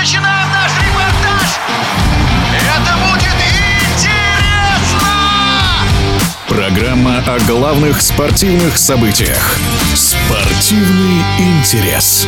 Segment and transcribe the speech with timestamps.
[0.00, 1.60] начинаем наш репортаж!
[2.56, 3.36] Это будет
[3.92, 5.10] интересно!
[6.48, 9.58] Программа о главных спортивных событиях.
[9.94, 12.26] Спортивный интерес.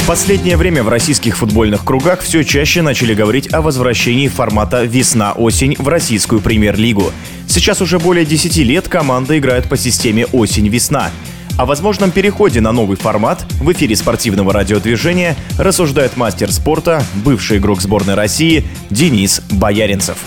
[0.00, 5.76] В последнее время в российских футбольных кругах все чаще начали говорить о возвращении формата «Весна-осень»
[5.78, 7.12] в российскую премьер-лигу.
[7.46, 11.12] Сейчас уже более 10 лет команда играет по системе «Осень-весна».
[11.56, 17.80] О возможном переходе на новый формат в эфире спортивного радиодвижения рассуждает мастер спорта, бывший игрок
[17.80, 20.18] сборной России Денис Бояринцев.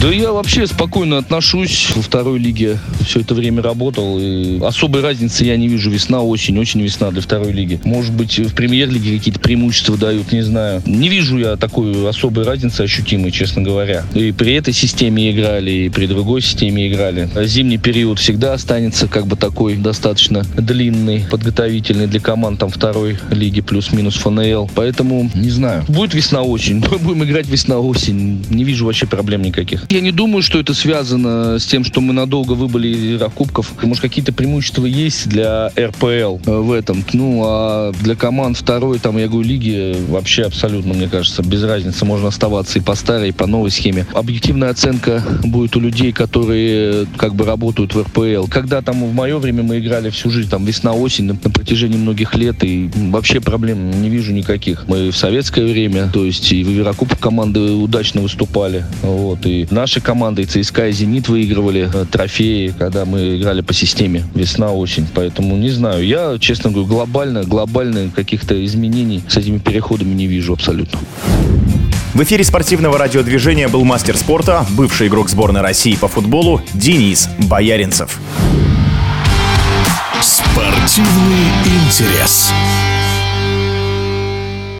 [0.00, 1.90] Да я вообще спокойно отношусь.
[1.94, 4.18] Во второй лиге все это время работал.
[4.18, 5.90] И особой разницы я не вижу.
[5.90, 7.78] Весна, осень, очень весна для второй лиги.
[7.84, 10.82] Может быть, в премьер-лиге какие-то преимущества дают, не знаю.
[10.86, 14.04] Не вижу я такой особой разницы ощутимой, честно говоря.
[14.14, 17.28] И при этой системе играли, и при другой системе играли.
[17.44, 23.60] Зимний период всегда останется как бы такой достаточно длинный, подготовительный для команд там второй лиги
[23.60, 24.70] плюс-минус ФНЛ.
[24.74, 25.84] Поэтому, не знаю.
[25.88, 26.80] Будет весна-осень.
[27.02, 28.46] Будем играть весна-осень.
[28.48, 29.89] Не вижу вообще проблем никаких.
[29.90, 33.72] Я не думаю, что это связано с тем, что мы надолго выбыли из Кубков.
[33.82, 37.04] Может, какие-то преимущества есть для РПЛ в этом.
[37.12, 42.04] Ну, а для команд второй, там, я говорю, лиги вообще абсолютно, мне кажется, без разницы.
[42.04, 44.06] Можно оставаться и по старой, и по новой схеме.
[44.14, 48.46] Объективная оценка будет у людей, которые как бы работают в РПЛ.
[48.48, 52.36] Когда там в мое время мы играли всю жизнь, там весна-осень на, на протяжении многих
[52.36, 54.86] лет, и вообще проблем не вижу никаких.
[54.86, 58.84] Мы в советское время, то есть и в Еврокубках команды удачно выступали.
[59.02, 64.24] Вот, и наши команды, ЦСКА, и Зенит выигрывали э, трофеи, когда мы играли по системе
[64.34, 65.06] весна-осень.
[65.14, 66.06] Поэтому не знаю.
[66.06, 70.98] Я, честно говорю, глобально, глобально каких-то изменений с этими переходами не вижу абсолютно.
[72.12, 78.20] В эфире спортивного радиодвижения был мастер спорта, бывший игрок сборной России по футболу Денис Бояринцев.
[80.20, 82.52] Спортивный интерес.